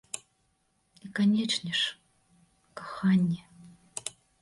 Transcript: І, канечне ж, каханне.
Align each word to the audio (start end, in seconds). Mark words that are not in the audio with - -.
І, 1.03 1.09
канечне 1.19 1.71
ж, 1.81 1.85
каханне. 2.83 3.41